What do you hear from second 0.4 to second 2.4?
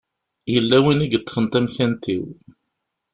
Yella win i yeṭṭfen tamkant-iw.